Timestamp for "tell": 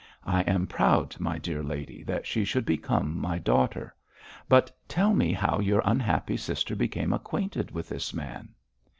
4.87-5.13